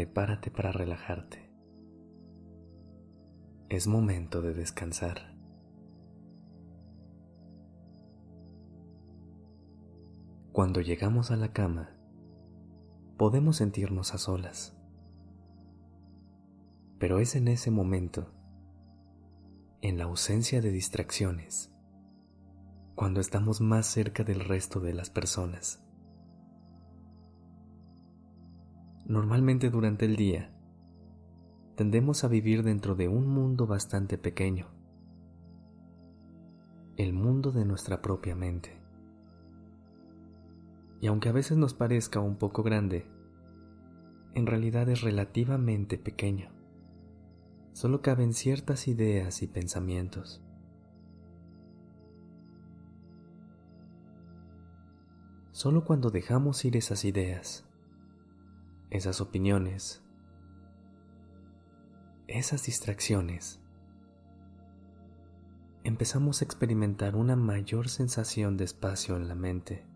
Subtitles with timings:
[0.00, 1.52] Prepárate para relajarte.
[3.68, 5.36] Es momento de descansar.
[10.52, 11.90] Cuando llegamos a la cama,
[13.18, 14.74] podemos sentirnos a solas.
[16.98, 18.32] Pero es en ese momento,
[19.82, 21.74] en la ausencia de distracciones,
[22.94, 25.84] cuando estamos más cerca del resto de las personas.
[29.10, 30.52] Normalmente durante el día,
[31.74, 34.68] tendemos a vivir dentro de un mundo bastante pequeño,
[36.96, 38.80] el mundo de nuestra propia mente.
[41.00, 43.04] Y aunque a veces nos parezca un poco grande,
[44.34, 46.52] en realidad es relativamente pequeño.
[47.72, 50.40] Solo caben ciertas ideas y pensamientos.
[55.50, 57.66] Solo cuando dejamos ir esas ideas,
[58.90, 60.02] esas opiniones,
[62.26, 63.60] esas distracciones,
[65.84, 69.90] empezamos a experimentar una mayor sensación de espacio en la mente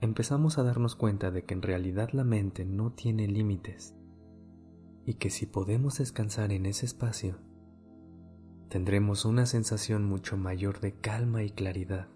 [0.00, 3.94] empezamos a darnos cuenta de que en realidad la mente no tiene límites
[5.04, 7.38] y que si podemos descansar en ese espacio,
[8.68, 12.08] tendremos una sensación mucho mayor de calma y claridad.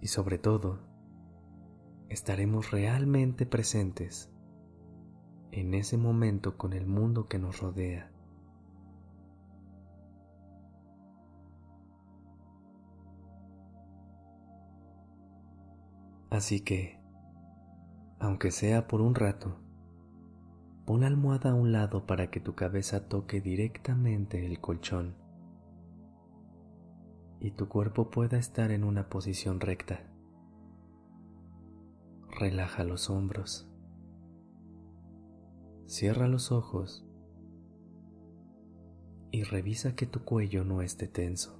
[0.00, 0.80] Y sobre todo,
[2.08, 4.30] estaremos realmente presentes
[5.52, 8.12] en ese momento con el mundo que nos rodea.
[16.30, 17.00] Así que,
[18.18, 19.58] aunque sea por un rato,
[20.84, 25.16] pon la almohada a un lado para que tu cabeza toque directamente el colchón
[27.40, 30.15] y tu cuerpo pueda estar en una posición recta.
[32.38, 33.66] Relaja los hombros.
[35.86, 37.08] Cierra los ojos
[39.30, 41.58] y revisa que tu cuello no esté tenso.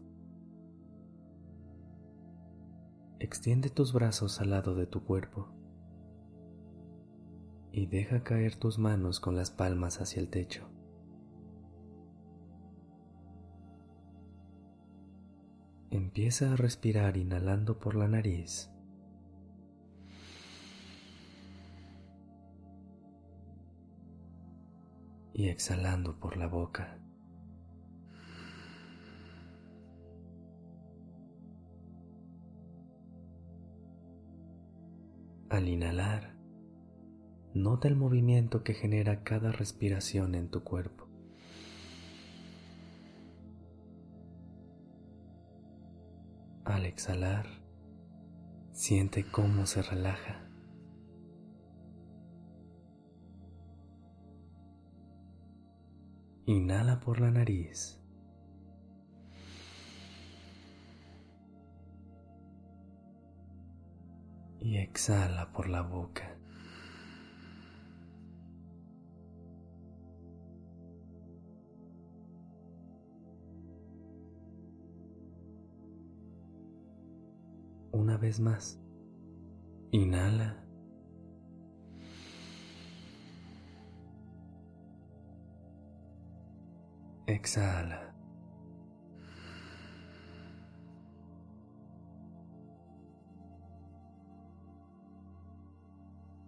[3.20, 5.48] Extiende tus brazos al lado de tu cuerpo
[7.72, 10.69] y deja caer tus manos con las palmas hacia el techo.
[15.91, 18.75] Empieza a respirar inhalando por la nariz.
[25.39, 26.99] Y exhalando por la boca.
[35.51, 36.39] Al inhalar,
[37.53, 41.07] nota el movimiento que genera cada respiración en tu cuerpo.
[46.65, 47.45] Al exhalar,
[48.73, 50.46] siente cómo se relaja.
[56.47, 58.01] Inhala por la nariz.
[64.67, 66.37] y exhala por la boca.
[77.93, 78.81] Una vez más,
[79.93, 80.66] inhala.
[87.37, 88.07] Exhala.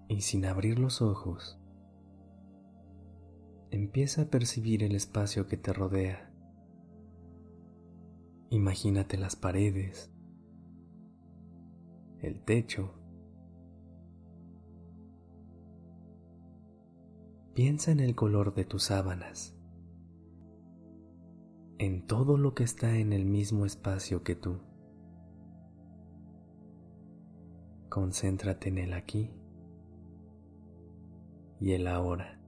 [0.08, 1.60] y sin abrir los ojos,
[3.70, 6.32] empieza a percibir el espacio que te rodea.
[8.48, 10.10] Imagínate las paredes,
[12.20, 12.94] el techo.
[17.54, 19.57] Piensa en el color de tus sábanas,
[21.78, 24.58] en todo lo que está en el mismo espacio que tú.
[27.88, 29.30] Concéntrate en el aquí
[31.60, 32.40] y el ahora,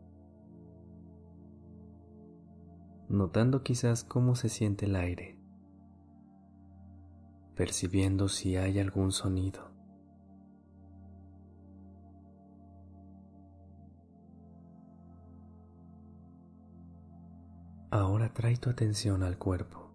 [3.08, 5.38] notando quizás cómo se siente el aire,
[7.54, 9.69] percibiendo si hay algún sonido.
[17.92, 19.90] Ahora trae tu atención al cuerpo.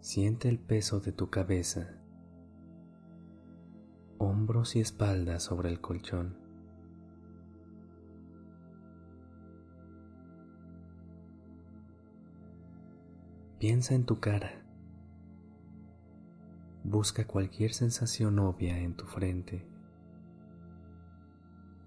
[0.00, 1.98] Siente el peso de tu cabeza,
[4.18, 6.36] hombros y espalda sobre el colchón.
[13.58, 14.62] Piensa en tu cara.
[16.84, 19.66] Busca cualquier sensación obvia en tu frente,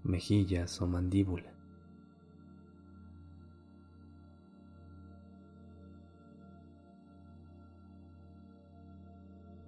[0.02, 1.61] mejillas o mandíbula.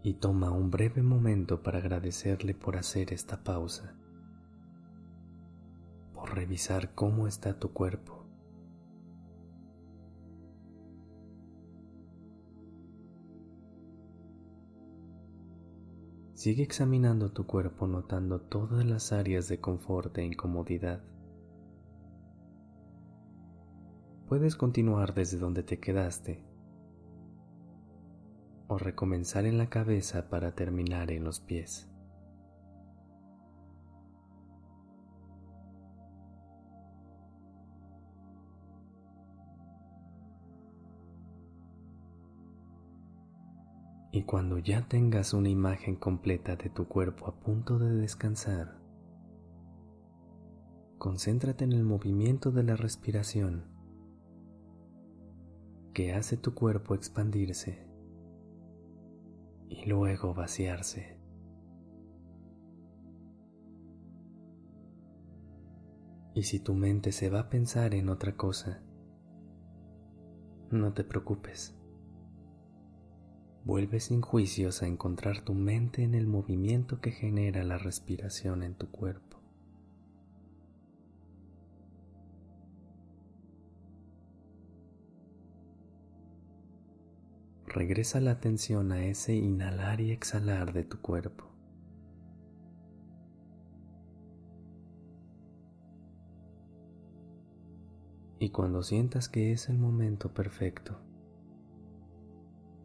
[0.04, 3.96] Y toma un breve momento para agradecerle por hacer esta pausa,
[6.12, 8.26] por revisar cómo está tu cuerpo.
[16.34, 21.02] Sigue examinando tu cuerpo notando todas las áreas de confort e incomodidad.
[24.28, 26.53] Puedes continuar desde donde te quedaste
[28.68, 31.88] o recomenzar en la cabeza para terminar en los pies.
[44.14, 48.78] Y cuando ya tengas una imagen completa de tu cuerpo a punto de descansar,
[50.98, 53.64] concéntrate en el movimiento de la respiración
[55.92, 57.83] que hace tu cuerpo expandirse
[59.68, 61.18] y luego vaciarse.
[66.34, 68.82] Y si tu mente se va a pensar en otra cosa,
[70.70, 71.76] no te preocupes.
[73.64, 78.74] Vuelve sin juicios a encontrar tu mente en el movimiento que genera la respiración en
[78.74, 79.23] tu cuerpo.
[87.74, 91.50] Regresa la atención a ese inhalar y exhalar de tu cuerpo.
[98.38, 101.00] Y cuando sientas que es el momento perfecto,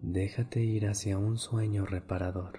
[0.02, 2.58] déjate ir hacia un sueño reparador.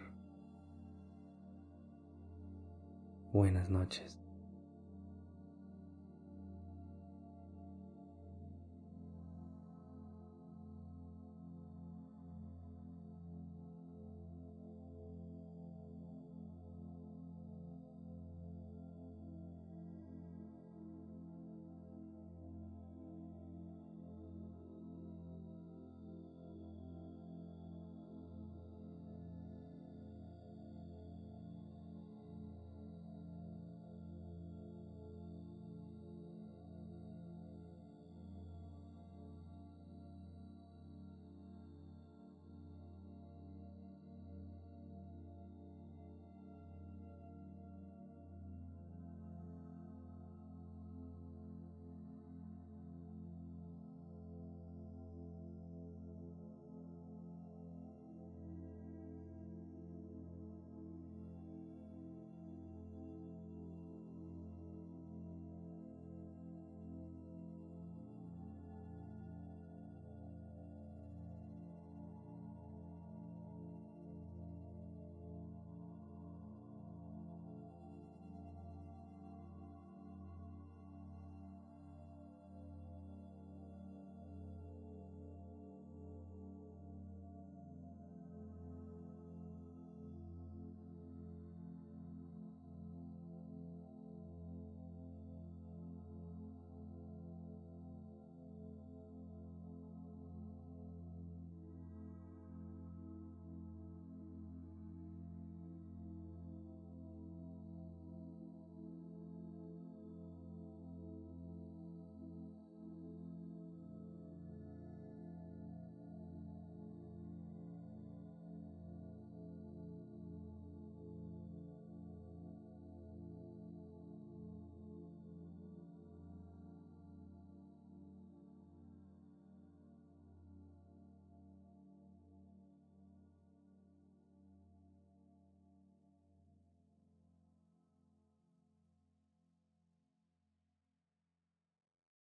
[3.32, 4.19] Buenas noches.